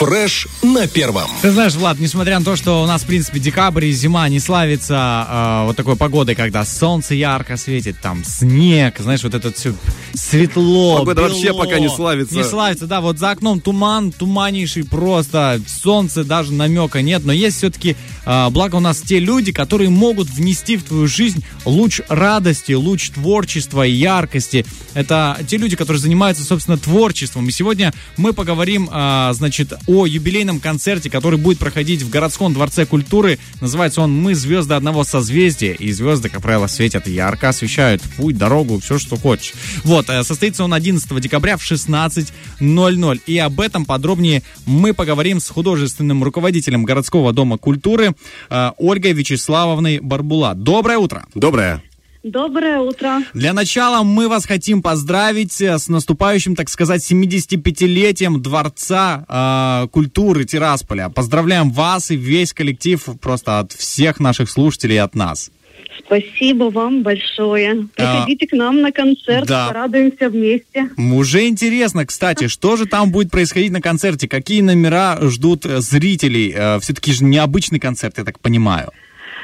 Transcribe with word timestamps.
Фреш 0.00 0.46
на 0.62 0.86
первом. 0.86 1.28
Ты 1.42 1.50
знаешь, 1.50 1.74
Влад, 1.74 1.98
несмотря 1.98 2.38
на 2.38 2.44
то, 2.44 2.56
что 2.56 2.82
у 2.82 2.86
нас, 2.86 3.02
в 3.02 3.04
принципе, 3.04 3.38
декабрь 3.38 3.84
и 3.84 3.92
зима 3.92 4.26
не 4.30 4.40
славится 4.40 5.26
э, 5.28 5.66
вот 5.66 5.76
такой 5.76 5.94
погодой, 5.94 6.34
когда 6.34 6.64
солнце 6.64 7.14
ярко 7.14 7.58
светит, 7.58 7.96
там 8.00 8.24
снег, 8.24 8.94
знаешь, 8.98 9.22
вот 9.22 9.34
это 9.34 9.52
все 9.52 9.74
светло, 10.14 11.00
Погода 11.00 11.20
бело. 11.20 11.28
вообще 11.28 11.52
пока 11.52 11.78
не 11.78 11.90
славится. 11.90 12.34
Не 12.34 12.44
славится, 12.44 12.86
да, 12.86 13.02
вот 13.02 13.18
за 13.18 13.32
окном 13.32 13.60
туман, 13.60 14.10
туманнейший 14.10 14.84
просто, 14.84 15.60
солнце 15.66 16.24
даже 16.24 16.54
намека 16.54 17.02
нет, 17.02 17.26
но 17.26 17.32
есть 17.34 17.58
все-таки, 17.58 17.94
э, 18.24 18.48
благо 18.48 18.76
у 18.76 18.80
нас 18.80 19.02
те 19.02 19.18
люди, 19.18 19.52
которые 19.52 19.90
могут 19.90 20.30
внести 20.30 20.78
в 20.78 20.82
твою 20.84 21.08
жизнь 21.08 21.44
луч 21.66 22.00
радости, 22.08 22.72
луч 22.72 23.10
творчества 23.10 23.86
и 23.86 23.92
яркости. 23.92 24.64
Это 24.94 25.38
те 25.46 25.58
люди, 25.58 25.76
которые 25.76 26.00
занимаются, 26.00 26.42
собственно, 26.42 26.78
творчеством. 26.78 27.46
И 27.50 27.52
сегодня 27.52 27.92
мы 28.16 28.32
поговорим, 28.32 28.88
э, 28.90 29.30
значит, 29.34 29.74
о 29.90 30.06
юбилейном 30.06 30.60
концерте, 30.60 31.10
который 31.10 31.38
будет 31.38 31.58
проходить 31.58 32.02
в 32.02 32.10
городском 32.10 32.54
дворце 32.54 32.86
культуры. 32.86 33.40
Называется 33.60 34.02
он 34.02 34.14
«Мы 34.14 34.36
звезды 34.36 34.74
одного 34.74 35.02
созвездия». 35.02 35.72
И 35.72 35.90
звезды, 35.90 36.28
как 36.28 36.42
правило, 36.42 36.68
светят 36.68 37.08
ярко, 37.08 37.48
освещают 37.48 38.00
путь, 38.16 38.38
дорогу, 38.38 38.78
все, 38.78 38.98
что 38.98 39.16
хочешь. 39.16 39.52
Вот, 39.82 40.08
э, 40.08 40.22
состоится 40.22 40.62
он 40.62 40.74
11 40.74 41.20
декабря 41.20 41.56
в 41.56 41.62
16.00. 41.62 43.20
И 43.26 43.38
об 43.38 43.60
этом 43.60 43.84
подробнее 43.84 44.44
мы 44.64 44.94
поговорим 44.94 45.40
с 45.40 45.48
художественным 45.48 46.22
руководителем 46.22 46.84
городского 46.84 47.32
дома 47.32 47.58
культуры 47.58 48.14
э, 48.48 48.70
Ольгой 48.78 49.12
Вячеславовной 49.12 49.98
Барбула. 49.98 50.54
Доброе 50.54 50.98
утро! 50.98 51.26
Доброе. 51.34 51.82
Доброе 52.22 52.80
утро. 52.80 53.22
Для 53.32 53.54
начала 53.54 54.02
мы 54.02 54.28
вас 54.28 54.44
хотим 54.44 54.82
поздравить 54.82 55.58
э, 55.62 55.78
с 55.78 55.88
наступающим, 55.88 56.54
так 56.54 56.68
сказать, 56.68 57.00
75-летием 57.10 58.38
Дворца 58.40 59.24
э, 59.26 59.88
культуры 59.88 60.44
Тирасполя. 60.44 61.08
Поздравляем 61.08 61.70
вас 61.70 62.10
и 62.10 62.16
весь 62.16 62.52
коллектив 62.52 63.02
просто 63.22 63.60
от 63.60 63.72
всех 63.72 64.20
наших 64.20 64.50
слушателей 64.50 64.96
и 64.96 64.98
от 64.98 65.14
нас. 65.14 65.50
Спасибо 66.04 66.64
вам 66.64 67.02
большое. 67.02 67.88
Приходите 67.94 68.46
к 68.46 68.52
нам 68.52 68.82
на 68.82 68.92
концерт, 68.92 69.46
да. 69.46 69.68
порадуемся 69.68 70.28
вместе. 70.28 70.90
Уже 70.98 71.46
интересно, 71.48 72.04
кстати, 72.04 72.48
что 72.48 72.76
же 72.76 72.84
там 72.84 73.12
будет 73.12 73.30
происходить 73.30 73.72
на 73.72 73.80
концерте? 73.80 74.28
Какие 74.28 74.60
номера 74.60 75.18
ждут 75.22 75.64
э, 75.64 75.80
зрителей? 75.80 76.52
Э, 76.54 76.80
Все-таки 76.80 77.12
же 77.12 77.24
необычный 77.24 77.80
концерт, 77.80 78.18
я 78.18 78.24
так 78.24 78.40
понимаю. 78.40 78.90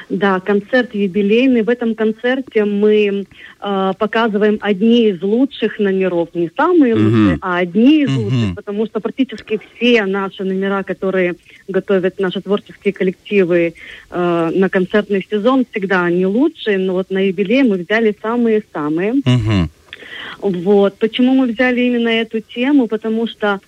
Да, 0.09 0.39
концерт 0.39 0.95
юбилейный. 0.95 1.63
В 1.63 1.69
этом 1.69 1.93
концерте 1.93 2.63
мы 2.63 3.25
э, 3.61 3.93
показываем 3.99 4.57
одни 4.61 5.09
из 5.09 5.21
лучших 5.21 5.79
номеров. 5.79 6.29
Не 6.33 6.49
самые 6.55 6.95
Мгм. 6.95 7.05
лучшие, 7.05 7.37
а 7.41 7.57
одни 7.57 8.03
из 8.03 8.09
Мгм. 8.09 8.23
лучших, 8.23 8.55
потому 8.55 8.85
что 8.85 8.99
практически 9.01 9.59
все 9.75 10.05
наши 10.05 10.45
номера, 10.45 10.83
которые 10.83 11.35
готовят 11.67 12.19
наши 12.19 12.39
творческие 12.41 12.93
коллективы 12.93 13.73
э, 14.09 14.51
на 14.55 14.69
концертный 14.69 15.27
сезон, 15.29 15.65
всегда 15.69 16.05
они 16.05 16.25
лучшие. 16.25 16.77
Но 16.77 16.93
вот 16.93 17.09
на 17.09 17.27
юбилей 17.27 17.63
мы 17.63 17.77
взяли 17.77 18.15
самые-самые. 18.21 19.15
Мгм. 19.25 19.69
Вот. 20.39 20.97
Почему 20.99 21.33
мы 21.33 21.47
взяли 21.47 21.81
именно 21.81 22.09
эту 22.09 22.39
тему? 22.39 22.87
Потому 22.87 23.27
что 23.27 23.59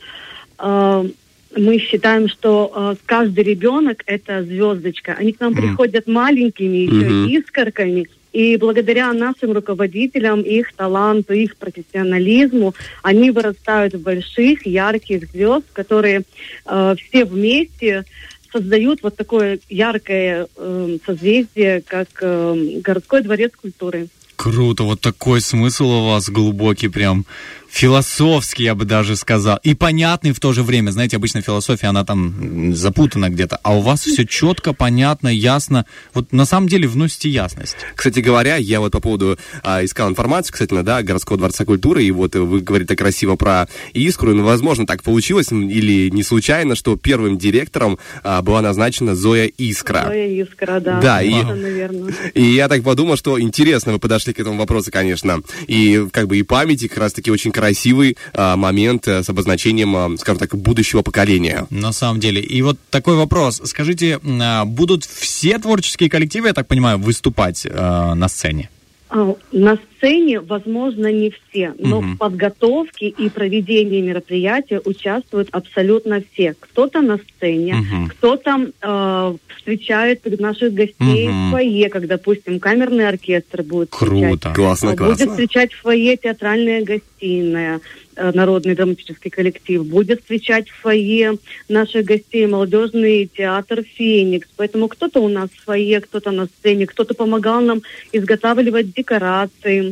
э, 0.58 1.10
мы 1.56 1.80
считаем, 1.80 2.28
что 2.30 2.72
э, 2.74 2.96
каждый 3.06 3.44
ребенок 3.44 4.04
это 4.06 4.44
звездочка. 4.44 5.16
Они 5.18 5.34
к 5.34 5.40
нам 5.40 5.54
Мгм. 5.54 5.62
приходят 5.62 6.08
маленькими, 6.08 6.78
еще 6.78 7.10
Мгм. 7.10 7.28
искорками. 7.30 8.08
И 8.32 8.58
благодаря 8.58 9.12
нашим 9.14 9.54
руководителям, 9.54 10.42
их 10.42 10.74
таланту, 10.74 11.34
их 11.34 11.58
профессионализму, 11.58 12.76
они 13.02 13.32
вырастают 13.32 13.96
в 13.96 14.02
больших, 14.02 14.68
ярких 14.68 15.30
звезд, 15.32 15.66
которые 15.74 16.22
э, 16.68 16.96
все 16.98 17.26
вместе 17.26 18.06
создают 18.52 19.02
вот 19.04 19.16
такое 19.16 19.60
яркое 19.70 20.48
э, 20.56 20.98
созвездие, 21.06 21.82
как 21.86 22.08
э, 22.22 22.80
городской 22.84 23.22
дворец 23.22 23.52
культуры. 23.60 24.08
Круто, 24.36 24.84
вот 24.84 25.02
такой 25.02 25.42
смысл 25.42 25.90
у 25.90 26.06
вас 26.08 26.30
глубокий, 26.30 26.88
прям 26.88 27.26
философский, 27.70 28.64
я 28.64 28.76
бы 28.76 28.86
даже 28.86 29.16
сказал. 29.16 29.60
И 29.64 29.74
понятный 29.74 30.32
в 30.32 30.40
то 30.40 30.54
же 30.54 30.64
время. 30.64 30.92
Знаете, 30.92 31.18
обычно 31.18 31.42
философия, 31.42 31.88
она 31.88 32.04
там 32.04 32.74
запутана 32.76 33.30
где-то. 33.30 33.60
А 33.64 33.76
у 33.78 33.82
вас 33.82 34.02
все 34.02 34.26
четко, 34.26 34.74
понятно, 34.74 35.28
ясно. 35.28 35.86
Вот 36.14 36.32
на 36.34 36.46
самом 36.46 36.68
деле 36.68 36.88
вносите 36.88 37.30
ясность. 37.30 37.76
Кстати 37.96 38.20
говоря, 38.20 38.56
я 38.58 38.80
вот 38.80 38.92
по 38.92 39.00
поводу 39.00 39.38
а, 39.64 39.84
искал 39.84 40.10
информацию, 40.10 40.54
кстати, 40.54 40.70
да, 40.82 41.02
городского 41.04 41.38
дворца 41.38 41.66
культуры, 41.66 42.04
и 42.04 42.12
вот 42.12 42.36
вы 42.36 42.60
говорите 42.62 42.96
красиво 42.96 43.36
про 43.36 43.68
искру, 43.94 44.34
ну, 44.34 44.44
возможно, 44.44 44.86
так 44.86 45.04
получилось, 45.04 45.52
или 45.52 46.10
не 46.10 46.24
случайно, 46.24 46.76
что 46.76 46.96
первым 46.96 47.38
директором 47.38 47.98
а, 48.24 48.42
была 48.42 48.62
назначена 48.62 49.16
Зоя 49.16 49.46
Искра. 49.46 50.04
Зоя 50.08 50.28
Искра, 50.44 50.80
да. 50.80 51.00
Да, 51.00 51.22
и- 51.22 51.30
верно. 51.34 52.12
И 52.34 52.44
я 52.44 52.68
так 52.68 52.84
подумал, 52.84 53.16
что 53.16 53.40
интересно 53.40 53.94
вы 53.94 54.00
подошли 54.00 54.34
к 54.34 54.40
этому 54.40 54.58
вопросу, 54.58 54.92
конечно. 54.92 55.42
И 55.68 56.08
как 56.12 56.28
бы 56.28 56.38
и 56.38 56.44
памяти 56.44 56.88
как 56.88 56.98
раз-таки 57.00 57.32
очень 57.32 57.52
красивый 57.60 58.18
а, 58.34 58.56
момент 58.56 59.08
э, 59.08 59.22
с 59.22 59.30
обозначением, 59.30 59.96
а, 59.96 60.18
скажем 60.18 60.40
так, 60.40 60.56
будущего 60.56 61.02
поколения. 61.02 61.68
На 61.70 61.92
самом 61.92 62.20
деле. 62.22 62.42
И 62.42 62.62
вот 62.62 62.78
такой 62.90 63.16
вопрос. 63.16 63.62
Скажите, 63.66 64.20
а, 64.24 64.64
будут 64.66 65.04
все 65.04 65.60
творческие 65.60 66.10
коллективы, 66.10 66.48
я 66.48 66.54
так 66.54 66.68
понимаю, 66.68 66.98
выступать 66.98 67.66
э, 67.66 68.14
на 68.14 68.30
сцене? 68.30 68.70
А, 69.10 69.36
На 69.52 69.78
сцене, 70.00 70.40
возможно, 70.40 71.12
не 71.12 71.30
все, 71.32 71.74
но 71.78 72.02
Мгм. 72.02 72.16
в 72.16 72.18
подготовке 72.18 73.10
и 73.10 73.30
проведении 73.30 74.02
мероприятия 74.02 74.82
участвуют 74.84 75.50
абсолютно 75.52 76.24
все. 76.34 76.56
Кто-то 76.60 77.02
на 77.02 77.18
сцене, 77.18 77.76
Мгм. 77.76 78.08
кто-то 78.10 78.72
э, 78.82 79.36
встречает 79.58 80.40
наших 80.40 80.74
гостей 80.74 81.28
Мгм. 81.28 81.50
в 81.50 81.52
фойе, 81.52 81.90
как, 81.90 82.08
допустим, 82.08 82.60
камерный 82.60 83.08
оркестр 83.08 83.62
будет 83.64 83.92
встречать. 83.92 84.42
Круто. 84.42 84.54
Классно, 84.56 84.92
А, 84.92 84.96
классно. 84.96 85.16
Будет 85.16 85.30
встречать 85.32 85.74
в 85.74 85.82
фойе 85.82 86.18
театральная 86.18 86.82
гостиная, 86.84 87.82
э, 88.16 88.32
народный 88.34 88.76
драматический 88.76 89.30
коллектив. 89.32 89.86
Будет 89.86 90.22
встречать 90.22 90.70
в 90.70 90.76
фойе 90.82 91.38
наших 91.70 92.06
гостей 92.06 92.48
молодежный 92.48 93.30
театр 93.34 93.84
«Феникс». 93.96 94.48
Поэтому 94.58 94.88
кто-то 94.88 95.22
у 95.22 95.28
нас 95.30 95.50
в 95.50 95.64
фойе, 95.66 96.02
кто-то 96.02 96.32
на 96.32 96.46
сцене, 96.48 96.86
кто-то 96.86 97.14
помогал 97.14 97.62
нам 97.62 97.82
изготавливать 98.12 98.94
декорации, 98.94 99.89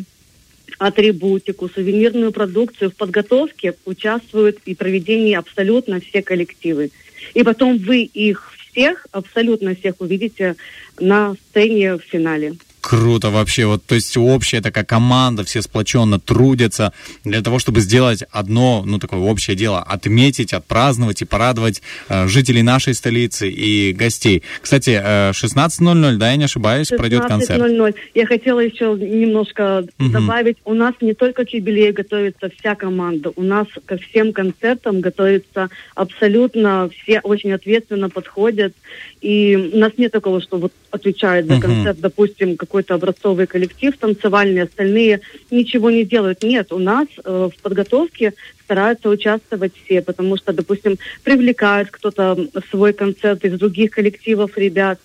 атрибутику, 0.79 1.69
сувенирную 1.69 2.31
продукцию. 2.31 2.91
В 2.91 2.95
подготовке 2.95 3.73
участвуют 3.85 4.59
и 4.65 4.75
проведении 4.75 5.33
абсолютно 5.33 5.99
все 5.99 6.21
коллективы. 6.21 6.91
И 7.33 7.43
потом 7.43 7.77
вы 7.77 8.01
их 8.01 8.53
всех, 8.71 9.07
абсолютно 9.11 9.75
всех 9.75 9.95
увидите 9.99 10.55
на 10.99 11.35
сцене 11.49 11.95
в 11.95 12.01
финале. 12.01 12.55
Круто 12.87 13.31
вообще. 13.31 13.65
Вот, 13.65 13.83
то 13.85 13.95
есть 13.95 14.15
общая 14.15 14.61
такая 14.61 14.85
команда, 14.85 15.43
все 15.43 15.61
сплоченно 15.61 16.21
трудятся 16.21 16.93
для 17.25 17.41
того, 17.41 17.59
чтобы 17.59 17.81
сделать 17.81 18.23
одно, 18.31 18.81
ну, 18.85 18.97
такое 18.97 19.19
общее 19.19 19.57
дело, 19.57 19.83
отметить, 19.83 20.53
отпраздновать 20.53 21.21
и 21.21 21.25
порадовать 21.25 21.81
э, 22.07 22.29
жителей 22.29 22.61
нашей 22.61 22.93
столицы 22.93 23.49
и 23.49 23.91
гостей. 23.91 24.41
Кстати, 24.61 25.01
э, 25.03 25.31
16.00, 25.33 26.15
да, 26.15 26.31
я 26.31 26.37
не 26.37 26.45
ошибаюсь, 26.45 26.87
пройдет 26.87 27.25
концерт. 27.25 27.59
16.00. 27.61 27.93
Я 28.15 28.25
хотела 28.25 28.61
еще 28.61 28.95
немножко 28.97 29.85
Мгм. 29.97 30.11
добавить. 30.13 30.55
У 30.63 30.73
нас 30.73 30.95
не 31.01 31.13
только 31.13 31.43
к 31.43 31.49
юбилею 31.49 31.93
готовится 31.93 32.49
вся 32.57 32.75
команда. 32.75 33.33
У 33.35 33.43
нас 33.43 33.67
ко 33.85 33.97
всем 33.97 34.31
концертам 34.31 35.01
готовится 35.01 35.69
абсолютно 35.93 36.89
все 37.03 37.19
очень 37.19 37.51
ответственно 37.51 38.09
подходят. 38.09 38.73
И 39.19 39.71
у 39.73 39.77
нас 39.77 39.91
нет 39.97 40.13
такого, 40.13 40.41
что 40.41 40.57
вот 40.57 40.71
отвечает 40.91 41.47
за 41.47 41.55
Мгм. 41.55 41.61
концерт, 41.61 41.99
допустим, 41.99 42.55
какой-то 42.77 42.93
образцовый 42.93 43.47
коллектив 43.47 43.97
танцевальный, 43.97 44.61
остальные 44.63 45.21
ничего 45.49 45.89
не 45.89 46.03
делают. 46.03 46.43
Нет, 46.43 46.71
у 46.71 46.77
нас 46.77 47.07
э, 47.17 47.49
в 47.51 47.61
подготовке 47.63 48.33
стараются 48.63 49.09
участвовать 49.09 49.73
все, 49.83 50.03
потому 50.03 50.37
что, 50.37 50.53
допустим, 50.53 50.97
привлекают 51.23 51.89
кто-то 51.89 52.37
свой 52.69 52.93
концерт 52.93 53.43
из 53.45 53.57
других 53.57 53.91
коллективов 53.91 54.55
ребят, 54.59 54.99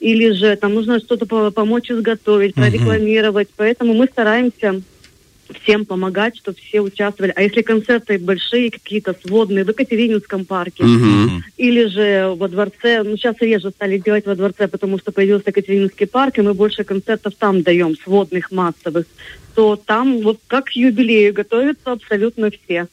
или 0.00 0.32
же 0.32 0.54
там 0.56 0.74
нужно 0.74 1.00
что-то 1.00 1.24
по- 1.24 1.50
помочь 1.50 1.90
изготовить, 1.90 2.54
прорекламировать. 2.54 3.48
Поэтому 3.56 3.94
мы 3.94 4.04
стараемся 4.06 4.82
всем 5.62 5.84
помогать, 5.86 6.36
чтобы 6.36 6.56
все 6.58 6.80
участвовали. 6.80 7.32
А 7.36 7.42
если 7.42 7.62
концерты 7.62 8.18
большие, 8.18 8.70
какие-то 8.70 9.16
сводные 9.24 9.64
в 9.64 9.68
Екатерининском 9.68 10.44
парке, 10.44 10.84
Мгм. 10.84 11.42
или 11.56 11.86
же 11.86 12.34
во 12.36 12.48
дворце, 12.48 13.02
ну 13.02 13.16
сейчас 13.16 13.36
реже 13.40 13.70
стали 13.70 13.98
делать 13.98 14.26
во 14.26 14.34
дворце, 14.34 14.68
потому 14.68 14.98
что 14.98 15.12
появился 15.12 15.44
Екатерининский 15.48 16.06
парк, 16.06 16.38
и 16.38 16.42
мы 16.42 16.54
больше 16.54 16.84
концертов 16.84 17.34
там 17.38 17.62
даем, 17.62 17.96
сводных, 17.96 18.50
массовых, 18.50 19.06
то 19.54 19.76
там 19.76 20.20
вот 20.22 20.38
как 20.46 20.66
к 20.66 20.70
юбилею 20.72 21.32
готовятся 21.32 21.92
абсолютно 21.92 22.50
все. 22.50 22.88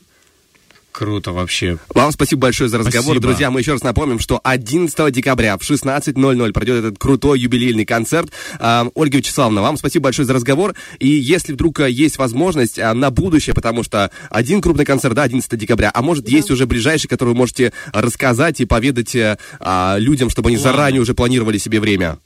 Круто 0.92 1.32
вообще. 1.32 1.78
Вам 1.94 2.12
спасибо 2.12 2.42
большое 2.42 2.70
за 2.70 2.78
разговор. 2.78 3.16
Спасибо. 3.16 3.22
Друзья, 3.22 3.50
мы 3.50 3.62
еще 3.62 3.74
раз 3.74 3.84
напомним, 3.84 4.20
что 4.20 4.40
11 4.44 5.14
декабря 5.14 5.58
в 5.58 5.62
16.00 5.62 6.52
пройдет 6.52 6.80
этот 6.80 7.00
крутой 7.00 7.40
юбилейный 7.40 7.86
концерт. 7.86 8.30
А, 8.60 8.88
Ольга 8.94 9.18
Вячеславовна, 9.18 9.62
вам 9.62 9.78
спасибо 9.78 10.06
большое 10.06 10.26
за 10.26 10.34
разговор. 10.34 10.76
И 11.00 11.08
если 11.08 11.54
вдруг 11.54 11.80
а, 11.80 11.88
есть 11.88 12.18
возможность 12.18 12.78
а, 12.78 12.94
на 12.94 13.10
будущее, 13.10 13.54
потому 13.54 13.84
что 13.84 14.12
один 14.30 14.62
крупный 14.62 14.86
концерт, 14.86 15.16
да, 15.16 15.24
11 15.24 15.58
декабря, 15.58 15.92
а 15.94 16.02
может 16.02 16.28
есть 16.28 16.52
уже 16.52 16.66
ближайший, 16.66 17.08
который 17.08 17.30
вы 17.30 17.36
можете 17.36 17.72
рассказать 17.94 18.60
и 18.60 18.66
поведать 18.66 19.16
а, 19.60 19.96
людям, 19.98 20.30
чтобы 20.30 20.50
они 20.50 20.58
Ладно. 20.58 20.72
заранее 20.72 21.02
уже 21.02 21.14
планировали 21.14 21.58
себе 21.58 21.80
время. 21.80 22.18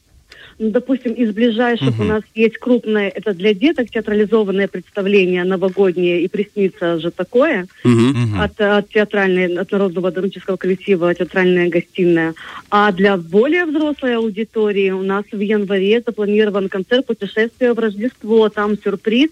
Ну, 0.57 0.69
допустим, 0.69 1.11
из 1.13 1.33
ближайших 1.33 1.99
у 1.99 2.03
нас 2.03 2.23
есть 2.33 2.57
крупное, 2.57 3.09
это 3.09 3.33
для 3.33 3.53
деток 3.53 3.89
театрализованное 3.89 4.69
представление 4.69 5.43
новогоднее, 5.43 6.21
и 6.21 6.29
приснится 6.29 6.97
же 6.99 7.11
такое, 7.11 7.67
Мгм. 7.83 8.39
от, 8.39 8.61
от 8.61 8.89
театральной, 8.89 9.57
от 9.57 9.71
народного 9.71 10.11
драматического 10.11 10.55
коллектива 10.55 11.13
«Театральная 11.13 11.67
гостиная». 11.69 12.33
А 12.69 12.91
для 12.93 13.17
более 13.17 13.65
взрослой 13.65 14.15
аудитории 14.15 14.91
у 14.91 15.03
нас 15.03 15.25
в 15.29 15.39
январе 15.39 16.01
запланирован 16.05 16.69
концерт 16.69 17.05
«Путешествие 17.05 17.73
в 17.73 17.79
Рождество». 17.79 18.47
Там 18.47 18.77
сюрприз 18.81 19.31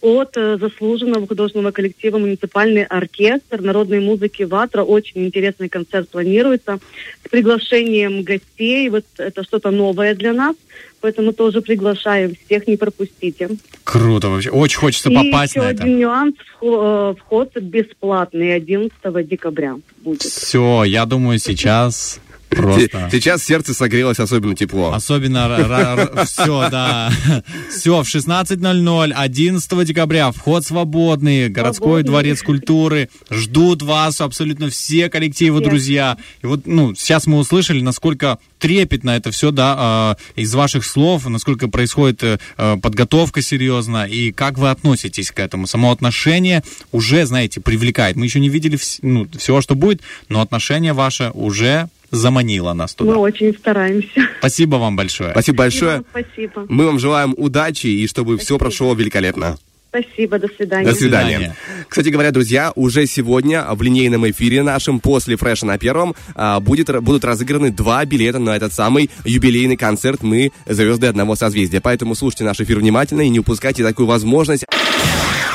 от 0.00 0.36
э, 0.36 0.58
заслуженного 0.58 1.26
художественного 1.26 1.72
коллектива 1.72 2.18
«Муниципальный 2.18 2.84
оркестр 2.84 3.60
народной 3.60 4.00
музыки 4.00 4.42
«Ватра». 4.44 4.82
Очень 4.82 5.26
интересный 5.26 5.68
концерт 5.68 6.08
планируется 6.08 6.78
с 7.24 7.28
приглашением 7.30 8.22
гостей. 8.22 8.88
Вот 8.90 9.04
это 9.18 9.42
что-то 9.44 9.70
новое 9.70 10.14
для 10.14 10.32
нас, 10.32 10.56
поэтому 11.00 11.32
тоже 11.32 11.60
приглашаем 11.60 12.34
всех, 12.46 12.66
не 12.66 12.76
пропустите. 12.76 13.48
Круто 13.84 14.28
вообще. 14.28 14.50
Очень 14.50 14.78
хочется 14.78 15.10
И 15.10 15.14
попасть 15.14 15.54
еще 15.54 15.62
на 15.62 15.70
это. 15.70 15.82
один 15.82 15.98
нюанс, 15.98 16.34
э, 16.62 17.14
вход 17.18 17.56
бесплатный 17.56 18.54
11 18.54 19.26
декабря 19.26 19.76
будет. 19.98 20.22
Все, 20.22 20.84
я 20.84 21.06
думаю, 21.06 21.38
сейчас 21.38 22.20
просто... 22.48 23.08
Сейчас 23.10 23.42
сердце 23.44 23.74
согрелось 23.74 24.18
особенно 24.18 24.54
тепло. 24.54 24.92
Особенно 24.92 26.24
все, 26.24 26.68
да. 26.70 27.12
Все, 27.70 28.02
в 28.02 28.06
16.00, 28.06 29.12
11 29.12 29.84
декабря, 29.84 30.32
вход 30.32 30.64
свободный, 30.64 31.48
городской 31.48 32.02
дворец 32.02 32.42
культуры. 32.42 33.08
Ждут 33.30 33.82
вас 33.82 34.20
абсолютно 34.20 34.70
все 34.70 35.08
коллективы, 35.08 35.60
друзья. 35.60 36.16
И 36.42 36.46
вот, 36.46 36.66
ну, 36.66 36.94
сейчас 36.94 37.26
мы 37.26 37.38
услышали, 37.38 37.80
насколько 37.80 38.38
трепетно 38.58 39.10
это 39.10 39.30
все, 39.30 39.50
да, 39.50 40.16
э, 40.36 40.40
из 40.40 40.54
ваших 40.54 40.84
слов, 40.84 41.26
насколько 41.26 41.68
происходит 41.68 42.22
э, 42.22 42.38
подготовка 42.56 43.42
серьезно, 43.42 44.06
и 44.06 44.32
как 44.32 44.58
вы 44.58 44.70
относитесь 44.70 45.30
к 45.30 45.38
этому. 45.38 45.66
Само 45.66 45.92
отношение 45.92 46.62
уже, 46.92 47.26
знаете, 47.26 47.60
привлекает. 47.60 48.16
Мы 48.16 48.24
еще 48.24 48.40
не 48.40 48.48
видели 48.48 48.78
ну, 49.02 49.28
всего, 49.36 49.60
что 49.60 49.74
будет, 49.74 50.00
но 50.28 50.40
отношение 50.40 50.92
ваше 50.92 51.30
уже 51.34 51.88
заманило 52.10 52.72
нас 52.72 52.94
туда. 52.94 53.12
Мы 53.12 53.18
очень 53.18 53.54
стараемся. 53.54 54.28
Спасибо 54.38 54.76
вам 54.76 54.96
большое. 54.96 55.30
Спасибо 55.30 55.58
большое. 55.58 56.02
Спасибо. 56.10 56.66
Мы 56.68 56.86
вам 56.86 56.98
желаем 56.98 57.34
удачи 57.36 57.86
и 57.86 58.06
чтобы 58.06 58.38
все 58.38 58.58
прошло 58.58 58.94
великолепно. 58.94 59.58
Спасибо, 59.88 60.38
до 60.38 60.48
свидания. 60.48 60.84
До 60.84 60.94
свидания. 60.94 61.36
свидания. 61.36 61.56
Кстати 61.88 62.08
говоря, 62.08 62.30
друзья, 62.30 62.72
уже 62.74 63.06
сегодня 63.06 63.64
в 63.70 63.80
линейном 63.80 64.28
эфире 64.30 64.62
нашем 64.62 65.00
после 65.00 65.36
фреша 65.36 65.64
на 65.64 65.78
первом 65.78 66.14
а, 66.34 66.60
будет, 66.60 66.90
будут 67.02 67.24
разыграны 67.24 67.70
два 67.70 68.04
билета 68.04 68.38
на 68.38 68.56
этот 68.56 68.74
самый 68.74 69.10
юбилейный 69.24 69.76
концерт 69.76 70.22
«Мы 70.22 70.52
звезды 70.66 71.06
одного 71.06 71.34
созвездия». 71.34 71.80
Поэтому 71.80 72.14
слушайте 72.14 72.44
наш 72.44 72.60
эфир 72.60 72.78
внимательно 72.78 73.22
и 73.22 73.28
не 73.28 73.40
упускайте 73.40 73.82
такую 73.82 74.06
возможность. 74.06 74.66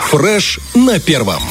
Фреш 0.10 0.60
на 0.74 1.00
первом. 1.00 1.42